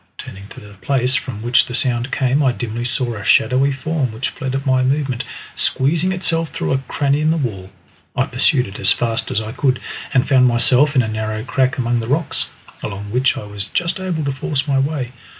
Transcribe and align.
Turning 0.17 0.47
to 0.47 0.59
the 0.59 0.73
place 0.81 1.13
from 1.13 1.43
which 1.43 1.67
the 1.67 1.75
sound 1.75 2.11
came 2.11 2.41
I 2.41 2.53
dimly 2.53 2.83
saw 2.85 3.13
a 3.13 3.23
shadowy 3.23 3.71
form 3.71 4.11
which 4.11 4.29
fled 4.31 4.55
at 4.55 4.65
my 4.65 4.81
movement, 4.81 5.23
squeezing 5.55 6.11
itself 6.11 6.49
through 6.49 6.71
a 6.73 6.79
cranny 6.79 7.21
in 7.21 7.29
the 7.29 7.37
wall. 7.37 7.69
I 8.15 8.25
pursued 8.25 8.65
it 8.65 8.79
as 8.79 8.91
fast 8.91 9.29
as 9.29 9.39
I 9.39 9.51
could, 9.51 9.79
and 10.11 10.27
found 10.27 10.47
myself 10.47 10.95
in 10.95 11.03
a 11.03 11.07
narrow 11.07 11.43
crack 11.43 11.77
among 11.77 11.99
the 11.99 12.07
rocks, 12.07 12.47
along 12.81 13.11
which 13.11 13.37
I 13.37 13.43
was 13.45 13.65
just 13.65 13.99
able 13.99 14.25
to 14.25 14.31
force 14.31 14.67
my 14.67 14.79
way. 14.79 15.11